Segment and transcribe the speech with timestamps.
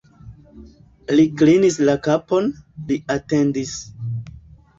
[1.19, 2.49] Li klinis la kapon,
[2.89, 3.77] li atendis.